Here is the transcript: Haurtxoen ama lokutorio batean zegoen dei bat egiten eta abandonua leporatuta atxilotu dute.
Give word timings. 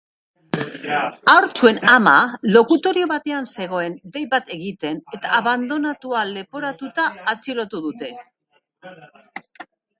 Haurtxoen 1.33 1.75
ama 1.95 2.13
lokutorio 2.55 3.09
batean 3.11 3.49
zegoen 3.59 3.99
dei 4.17 4.25
bat 4.33 4.51
egiten 4.57 4.99
eta 5.19 5.37
abandonua 5.43 6.25
leporatuta 6.33 7.09
atxilotu 7.37 7.87
dute. 7.89 8.13